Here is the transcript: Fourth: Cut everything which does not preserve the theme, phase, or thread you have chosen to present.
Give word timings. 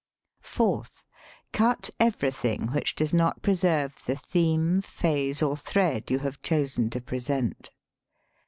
Fourth: 0.41 1.03
Cut 1.53 1.91
everything 1.99 2.69
which 2.69 2.95
does 2.95 3.13
not 3.13 3.43
preserve 3.43 4.01
the 4.07 4.15
theme, 4.15 4.81
phase, 4.81 5.43
or 5.43 5.55
thread 5.55 6.09
you 6.09 6.17
have 6.17 6.41
chosen 6.41 6.89
to 6.89 6.99
present. 7.01 7.69